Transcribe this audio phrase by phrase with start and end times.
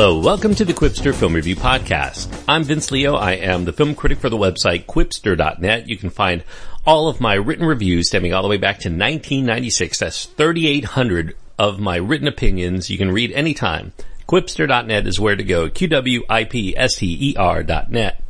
[0.00, 2.34] Hello, welcome to the Qwipster Film Review Podcast.
[2.48, 3.16] I'm Vince Leo.
[3.16, 5.90] I am the film critic for the website Qwipster.net.
[5.90, 6.42] You can find
[6.86, 9.98] all of my written reviews stemming all the way back to 1996.
[9.98, 12.88] That's 3,800 of my written opinions.
[12.88, 13.92] You can read anytime.
[14.26, 15.68] Qwipster.net is where to go.
[15.68, 18.22] Q-W-I-P-S-T-E-R dot net.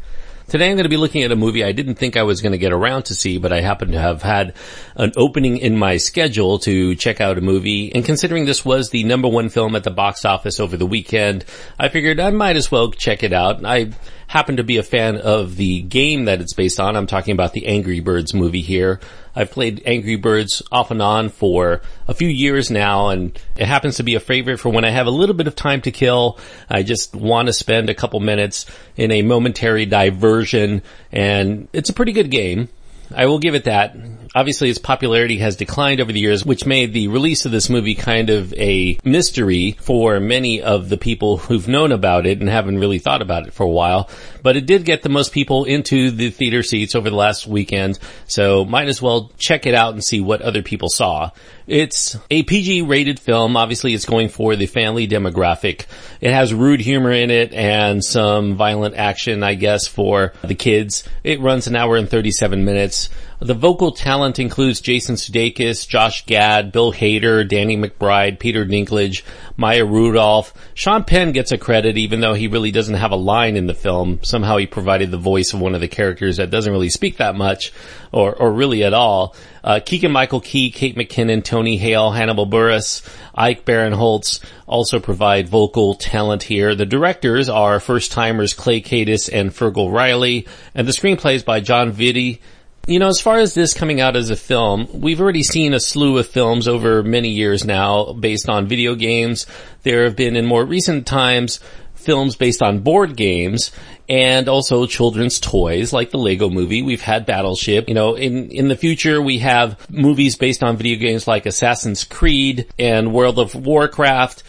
[0.51, 2.51] Today I'm going to be looking at a movie I didn't think I was going
[2.51, 4.55] to get around to see, but I happen to have had
[4.97, 7.95] an opening in my schedule to check out a movie.
[7.95, 11.45] And considering this was the number one film at the box office over the weekend,
[11.79, 13.65] I figured I might as well check it out.
[13.65, 13.93] I
[14.31, 16.95] happen to be a fan of the game that it's based on.
[16.95, 19.01] I'm talking about the Angry Birds movie here.
[19.35, 23.97] I've played Angry Birds off and on for a few years now and it happens
[23.97, 26.39] to be a favorite for when I have a little bit of time to kill.
[26.69, 31.93] I just want to spend a couple minutes in a momentary diversion and it's a
[31.93, 32.69] pretty good game.
[33.13, 33.97] I will give it that.
[34.35, 37.97] Obviously its popularity has declined over the years, which made the release of this movie
[37.97, 42.79] kind of a mystery for many of the people who've known about it and haven't
[42.79, 44.09] really thought about it for a while.
[44.43, 47.99] But it did get the most people into the theater seats over the last weekend,
[48.27, 51.31] so might as well check it out and see what other people saw.
[51.67, 53.57] It's a PG rated film.
[53.57, 55.87] Obviously it's going for the family demographic.
[56.21, 61.05] It has rude humor in it and some violent action, I guess, for the kids.
[61.23, 63.09] It runs an hour and 37 minutes.
[63.43, 69.23] The vocal talent includes Jason Sudeikis, Josh Gad, Bill Hader, Danny McBride, Peter Dinklage,
[69.57, 70.53] Maya Rudolph.
[70.75, 73.73] Sean Penn gets a credit even though he really doesn't have a line in the
[73.73, 74.21] film.
[74.23, 77.35] Somehow he provided the voice of one of the characters that doesn't really speak that
[77.35, 77.73] much
[78.13, 79.35] or, or really at all.
[79.65, 85.95] Uh, Keegan Michael Key, Kate McKinnon, Tony Hale, Hannibal Buress, Ike Barinholtz also provide vocal
[85.95, 86.75] talent here.
[86.75, 91.61] The directors are first timers Clay Kaytis and Fergal Reilly and the screenplay is by
[91.61, 92.41] John Vitti.
[92.87, 95.81] You know, as far as this coming out as a film, we've already seen a
[95.81, 99.47] slew of films over many years now based on video games.
[99.83, 101.61] There have been in more recent times
[102.01, 103.71] films based on board games
[104.09, 106.83] and also children's toys like the Lego movie.
[106.83, 107.89] We've had Battleship.
[107.89, 112.05] You know, in, in the future we have movies based on video games like Assassin's
[112.05, 114.43] Creed and World of Warcraft.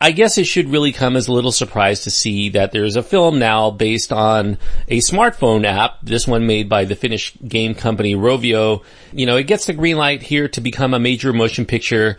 [0.00, 3.02] I guess it should really come as a little surprise to see that there's a
[3.02, 8.14] film now based on a smartphone app, this one made by the Finnish game company
[8.14, 8.82] Rovio.
[9.12, 12.18] You know, it gets the green light here to become a major motion picture.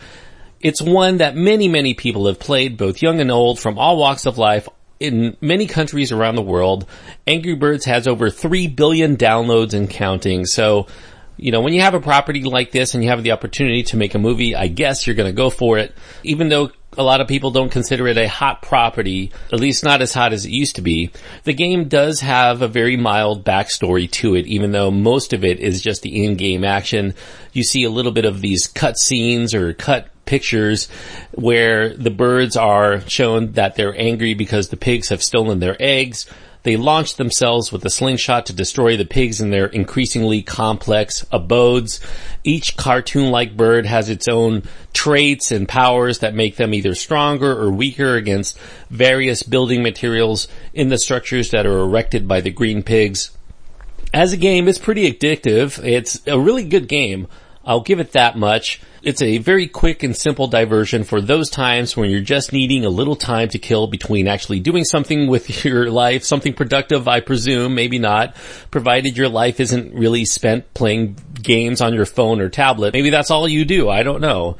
[0.62, 4.26] It's one that many, many people have played, both young and old, from all walks
[4.26, 4.68] of life,
[5.00, 6.88] in many countries around the world.
[7.28, 10.88] Angry Birds has over 3 billion downloads and counting, so
[11.38, 13.98] you know, when you have a property like this and you have the opportunity to
[13.98, 15.94] make a movie, I guess you're gonna go for it.
[16.24, 20.02] Even though a lot of people don't consider it a hot property, at least not
[20.02, 21.12] as hot as it used to be.
[21.44, 25.60] The game does have a very mild backstory to it, even though most of it
[25.60, 27.14] is just the in-game action.
[27.54, 30.88] You see a little bit of these cut scenes or cut pictures
[31.32, 36.26] where the birds are shown that they're angry because the pigs have stolen their eggs
[36.66, 42.02] they launch themselves with a slingshot to destroy the pigs in their increasingly complex abodes.
[42.44, 47.72] Each cartoon-like bird has its own traits and powers that make them either stronger or
[47.72, 48.58] weaker against
[48.90, 53.32] various building materials in the structures that are erected by the green pigs.
[54.12, 55.84] As a game, it's pretty addictive.
[55.86, 57.28] It's a really good game.
[57.66, 58.82] I'll give it that much.
[59.02, 62.90] It's a very quick and simple diversion for those times when you're just needing a
[62.90, 67.76] little time to kill between actually doing something with your life, something productive, I presume,
[67.76, 68.36] maybe not,
[68.72, 72.94] provided your life isn't really spent playing games on your phone or tablet.
[72.94, 73.90] Maybe that's all you do.
[73.90, 74.58] I don't know.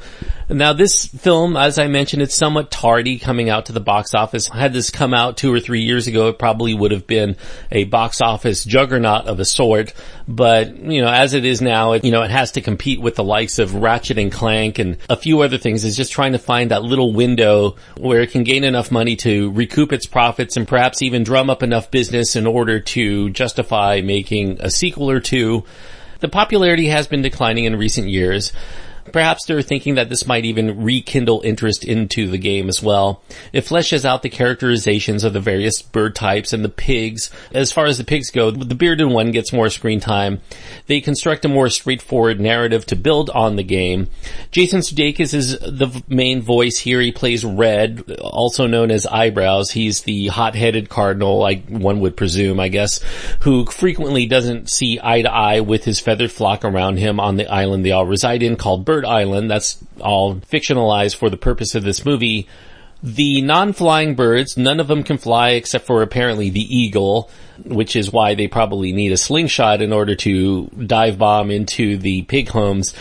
[0.48, 4.48] Now this film, as I mentioned, it's somewhat tardy coming out to the box office.
[4.48, 7.36] Had this come out two or three years ago, it probably would have been
[7.72, 9.92] a box office juggernaut of a sort.
[10.28, 13.16] But, you know, as it is now, it, you know, it has to compete with
[13.16, 15.84] the likes of Ratchet and Clank and a few other things.
[15.84, 19.50] It's just trying to find that little window where it can gain enough money to
[19.50, 24.60] recoup its profits and perhaps even drum up enough business in order to justify making
[24.60, 25.64] a sequel or two.
[26.20, 28.52] The popularity has been declining in recent years.
[29.12, 33.22] Perhaps they're thinking that this might even rekindle interest into the game as well.
[33.52, 37.30] It fleshes out the characterizations of the various bird types and the pigs.
[37.52, 40.40] As far as the pigs go, the bearded one gets more screen time.
[40.86, 44.08] They construct a more straightforward narrative to build on the game.
[44.50, 47.00] Jason Sudeikis is the main voice here.
[47.00, 49.70] He plays Red, also known as Eyebrows.
[49.70, 53.00] He's the hot-headed cardinal, like one would presume, I guess,
[53.40, 57.46] who frequently doesn't see eye to eye with his feathered flock around him on the
[57.46, 59.50] island they all reside in called Island.
[59.50, 62.48] That's all fictionalized for the purpose of this movie.
[63.02, 67.30] The non-flying birds, none of them can fly except for apparently the eagle,
[67.64, 72.22] which is why they probably need a slingshot in order to dive bomb into the
[72.22, 72.94] pig homes.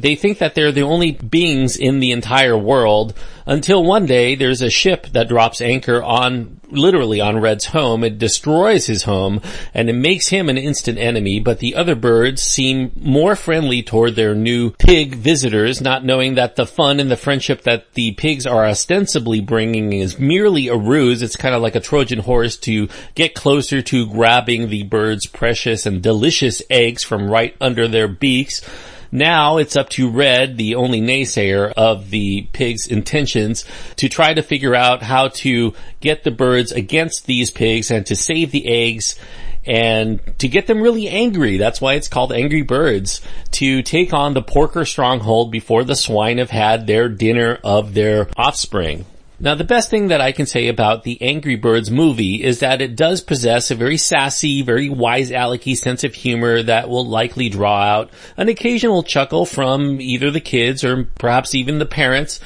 [0.00, 3.14] They think that they're the only beings in the entire world
[3.46, 8.04] until one day there's a ship that drops anchor on, literally on Red's home.
[8.04, 9.40] It destroys his home
[9.74, 14.14] and it makes him an instant enemy, but the other birds seem more friendly toward
[14.14, 18.46] their new pig visitors, not knowing that the fun and the friendship that the pigs
[18.46, 21.22] are ostensibly bringing is merely a ruse.
[21.22, 25.86] It's kind of like a Trojan horse to get closer to grabbing the birds' precious
[25.86, 28.62] and delicious eggs from right under their beaks.
[29.10, 33.64] Now it's up to Red, the only naysayer of the pig's intentions,
[33.96, 38.16] to try to figure out how to get the birds against these pigs and to
[38.16, 39.18] save the eggs
[39.64, 41.58] and to get them really angry.
[41.58, 43.20] That's why it's called Angry Birds
[43.52, 48.28] to take on the Porker stronghold before the swine have had their dinner of their
[48.36, 49.04] offspring.
[49.40, 52.82] Now the best thing that I can say about the Angry Birds movie is that
[52.82, 57.48] it does possess a very sassy, very wise alecky sense of humor that will likely
[57.48, 62.40] draw out an occasional chuckle from either the kids or perhaps even the parents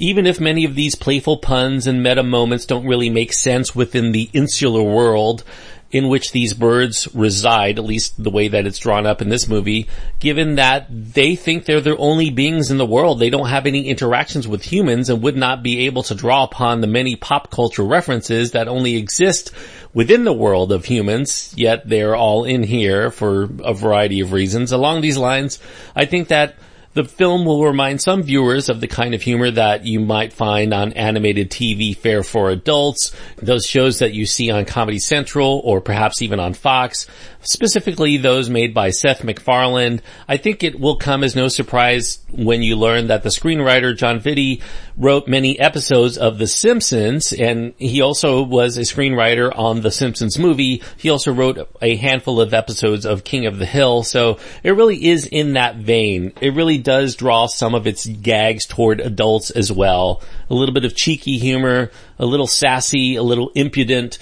[0.00, 4.12] even if many of these playful puns and meta moments don't really make sense within
[4.12, 5.42] the insular world,
[5.90, 9.48] in which these birds reside, at least the way that it's drawn up in this
[9.48, 9.88] movie,
[10.20, 13.18] given that they think they're the only beings in the world.
[13.18, 16.80] They don't have any interactions with humans and would not be able to draw upon
[16.80, 19.50] the many pop culture references that only exist
[19.94, 24.72] within the world of humans, yet they're all in here for a variety of reasons.
[24.72, 25.58] Along these lines,
[25.96, 26.56] I think that
[26.98, 30.74] the film will remind some viewers of the kind of humor that you might find
[30.74, 35.80] on animated TV fare for adults, those shows that you see on Comedy Central or
[35.80, 37.06] perhaps even on Fox,
[37.48, 40.02] specifically those made by Seth MacFarlane.
[40.28, 44.20] I think it will come as no surprise when you learn that the screenwriter John
[44.20, 44.60] Vitti
[44.98, 50.38] wrote many episodes of The Simpsons and he also was a screenwriter on The Simpsons
[50.38, 50.82] movie.
[50.98, 54.02] He also wrote a handful of episodes of King of the Hill.
[54.02, 56.34] So it really is in that vein.
[56.42, 60.22] It really does draw some of its gags toward adults as well.
[60.50, 64.18] A little bit of cheeky humor, a little sassy, a little impudent,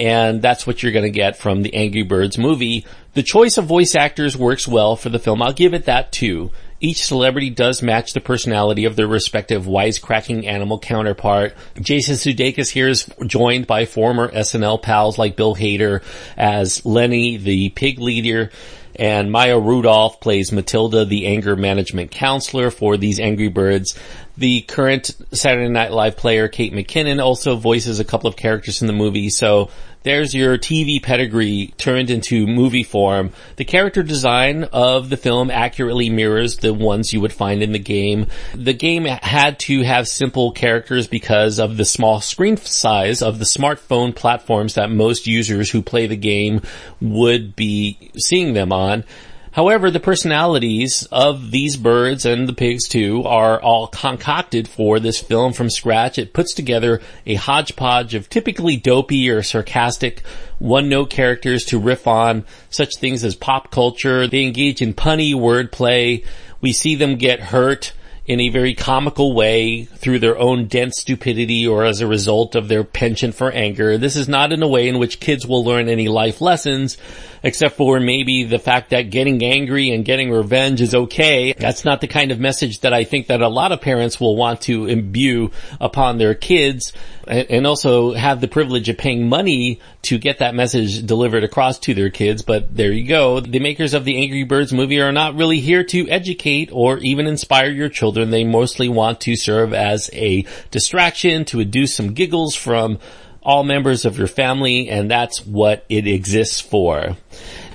[0.00, 2.86] and that's what you're going to get from the Angry Birds movie.
[3.12, 5.42] The choice of voice actors works well for the film.
[5.42, 6.50] I'll give it that too.
[6.80, 11.54] Each celebrity does match the personality of their respective wisecracking animal counterpart.
[11.78, 16.02] Jason Sudeikis here is joined by former SNL pals like Bill Hader
[16.34, 18.50] as Lenny, the pig leader,
[18.96, 23.98] and Maya Rudolph plays Matilda, the anger management counselor for these Angry Birds.
[24.40, 28.86] The current Saturday Night Live player, Kate McKinnon, also voices a couple of characters in
[28.86, 29.68] the movie, so
[30.02, 33.32] there's your TV pedigree turned into movie form.
[33.56, 37.78] The character design of the film accurately mirrors the ones you would find in the
[37.78, 38.28] game.
[38.54, 43.44] The game had to have simple characters because of the small screen size of the
[43.44, 46.62] smartphone platforms that most users who play the game
[47.02, 49.04] would be seeing them on.
[49.52, 55.18] However, the personalities of these birds and the pigs too are all concocted for this
[55.18, 56.18] film from scratch.
[56.18, 60.22] It puts together a hodgepodge of typically dopey or sarcastic
[60.60, 64.28] one-note characters to riff on such things as pop culture.
[64.28, 66.24] They engage in punny wordplay.
[66.60, 67.92] We see them get hurt
[68.26, 72.68] in a very comical way through their own dense stupidity or as a result of
[72.68, 73.98] their penchant for anger.
[73.98, 76.96] This is not in a way in which kids will learn any life lessons,
[77.42, 81.52] except for maybe the fact that getting angry and getting revenge is okay.
[81.52, 84.36] That's not the kind of message that I think that a lot of parents will
[84.36, 86.92] want to imbue upon their kids
[87.26, 91.94] and also have the privilege of paying money to get that message delivered across to
[91.94, 92.42] their kids.
[92.42, 93.40] But there you go.
[93.40, 97.26] The makers of the Angry Birds movie are not really here to educate or even
[97.26, 98.30] inspire your children.
[98.30, 102.98] They mostly want to serve as a distraction to induce some giggles from
[103.42, 107.16] all members of your family and that's what it exists for.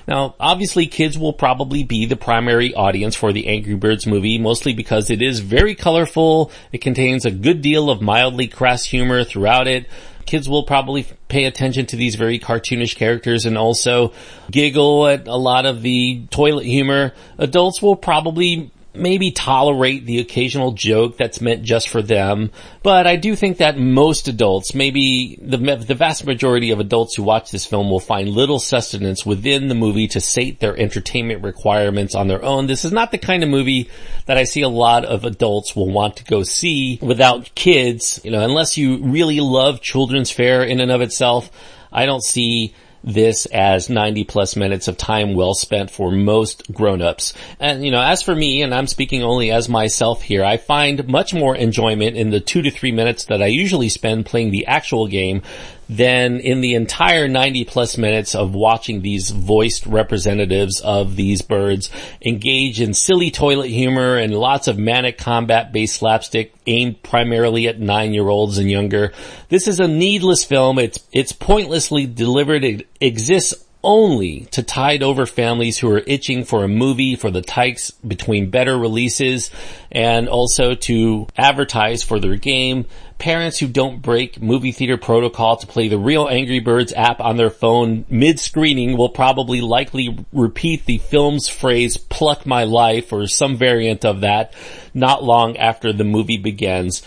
[0.07, 4.73] Now, obviously kids will probably be the primary audience for the Angry Birds movie, mostly
[4.73, 9.67] because it is very colorful, it contains a good deal of mildly crass humor throughout
[9.67, 9.87] it,
[10.25, 14.13] kids will probably pay attention to these very cartoonish characters and also
[14.51, 17.13] giggle at a lot of the toilet humor.
[17.37, 22.51] Adults will probably maybe tolerate the occasional joke that's meant just for them.
[22.83, 27.23] But I do think that most adults, maybe the, the vast majority of adults who
[27.23, 32.15] watch this film will find little sustenance within the movie to sate their entertainment requirements
[32.15, 32.67] on their own.
[32.67, 33.89] This is not the kind of movie
[34.25, 38.31] that I see a lot of adults will want to go see without kids, you
[38.31, 41.49] know, unless you really love children's fare in and of itself.
[41.91, 42.73] I don't see
[43.05, 47.33] this as 90 plus minutes of time well spent for most grown-ups.
[47.59, 51.07] And you know, as for me, and I'm speaking only as myself here, I find
[51.07, 54.65] much more enjoyment in the two to three minutes that I usually spend playing the
[54.65, 55.43] actual game
[55.89, 61.89] than in the entire 90 plus minutes of watching these voiced representatives of these birds
[62.21, 67.79] engage in silly toilet humor and lots of manic combat based slapstick aimed primarily at
[67.79, 69.11] nine year olds and younger.
[69.49, 70.79] This is a needless film.
[70.79, 72.63] It's, it's pointlessly delivered.
[72.63, 77.41] It exists only to tide over families who are itching for a movie for the
[77.41, 79.51] tykes between better releases
[79.91, 82.85] and also to advertise for their game.
[83.17, 87.37] Parents who don't break movie theater protocol to play the real Angry Birds app on
[87.37, 93.55] their phone mid-screening will probably likely repeat the film's phrase, pluck my life, or some
[93.55, 94.53] variant of that,
[94.93, 97.03] not long after the movie begins.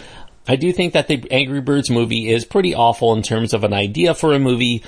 [0.46, 3.74] I do think that the Angry Birds movie is pretty awful in terms of an
[3.74, 4.82] idea for a movie,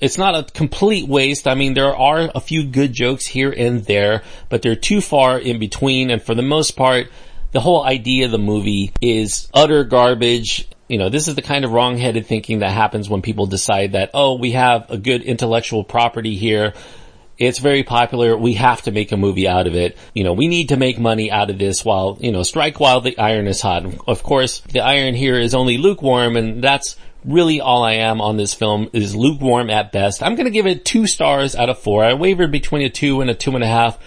[0.00, 1.46] it's not a complete waste.
[1.46, 5.38] I mean, there are a few good jokes here and there, but they're too far
[5.38, 6.10] in between.
[6.10, 7.08] And for the most part,
[7.52, 10.68] the whole idea of the movie is utter garbage.
[10.88, 14.10] You know, this is the kind of wrong-headed thinking that happens when people decide that,
[14.14, 16.74] oh, we have a good intellectual property here.
[17.38, 18.36] It's very popular.
[18.36, 19.98] We have to make a movie out of it.
[20.14, 23.00] You know, we need to make money out of this while, you know, strike while
[23.00, 23.84] the iron is hot.
[24.06, 26.96] Of course, the iron here is only lukewarm and that's
[27.26, 30.22] really all I am on this film is lukewarm at best.
[30.22, 32.04] I'm gonna give it two stars out of four.
[32.04, 33.98] I wavered between a two and a two and a half,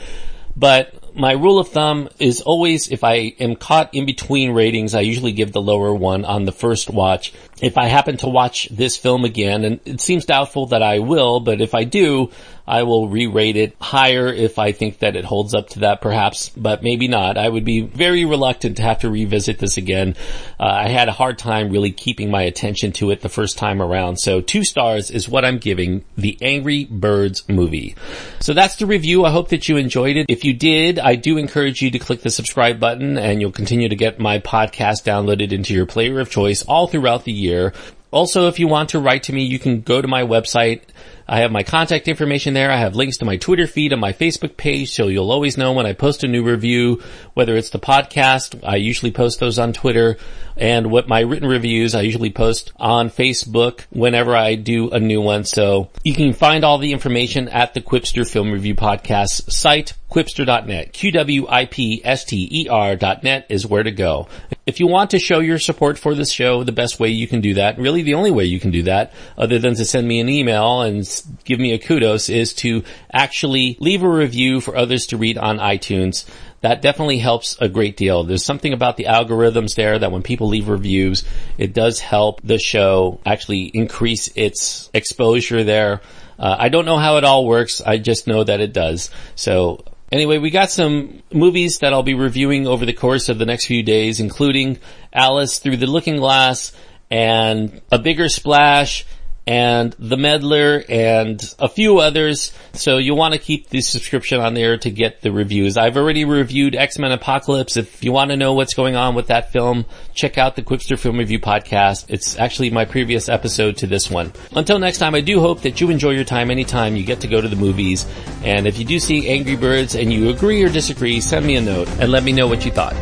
[0.56, 5.01] but my rule of thumb is always if I am caught in between ratings, I
[5.01, 7.34] usually give the lower one on the first watch.
[7.62, 11.39] If I happen to watch this film again, and it seems doubtful that I will,
[11.39, 12.32] but if I do,
[12.70, 16.50] I will re-rate it higher if I think that it holds up to that perhaps,
[16.50, 17.36] but maybe not.
[17.36, 20.16] I would be very reluctant to have to revisit this again.
[20.60, 23.82] Uh, I had a hard time really keeping my attention to it the first time
[23.82, 24.18] around.
[24.18, 27.96] So two stars is what I'm giving the Angry Birds movie.
[28.39, 29.25] So that's the review.
[29.25, 30.28] I hope that you enjoyed it.
[30.30, 33.89] If you did, I do encourage you to click the subscribe button and you'll continue
[33.89, 37.74] to get my podcast downloaded into your player of choice all throughout the year.
[38.12, 40.82] Also, if you want to write to me, you can go to my website,
[41.29, 42.72] I have my contact information there.
[42.72, 45.74] I have links to my Twitter feed and my Facebook page, so you'll always know
[45.74, 47.03] when I post a new review,
[47.36, 50.18] whether it's the podcast, I usually post those on Twitter,
[50.58, 55.22] and what my written reviews, I usually post on Facebook whenever I do a new
[55.22, 55.44] one.
[55.44, 60.94] So you can find all the information at the Qwipster Film Review Podcast site, qwipster.net.
[60.94, 64.28] Q-W-I-P-S-T-E-R dot net is where to go.
[64.66, 67.42] If you want to show your support for this show, the best way you can
[67.42, 70.20] do that, really the only way you can do that, other than to send me
[70.20, 71.06] an email and
[71.46, 75.60] give me a kudos, is to actually leave a review for others to read on
[75.60, 76.25] iTunes.
[76.62, 78.24] That definitely helps a great deal.
[78.24, 81.24] There's something about the algorithms there that when people leave reviews,
[81.58, 86.01] it does help the show actually increase its exposure there.
[86.38, 87.82] Uh, I don't know how it all works.
[87.82, 89.10] I just know that it does.
[89.36, 93.46] So Anyway, we got some movies that I'll be reviewing over the course of the
[93.46, 94.80] next few days, including
[95.13, 96.72] Alice Through the Looking Glass
[97.12, 99.06] and A Bigger Splash
[99.50, 102.53] and The Meddler and a few others.
[102.74, 105.75] So you'll want to keep the subscription on there to get the reviews.
[105.75, 107.75] I've already reviewed X-Men Apocalypse.
[107.75, 111.00] If you want to know what's going on with that film, check out the Qwipster
[111.00, 112.06] Film Review podcast.
[112.10, 114.34] It's actually my previous episode to this one.
[114.51, 117.27] Until next time, I do hope that you enjoy your time anytime you get to
[117.27, 118.06] go to the movies.
[118.44, 121.62] And if you do see Angry Birds and you agree or disagree, send me a
[121.62, 122.94] note and let me know what you thought.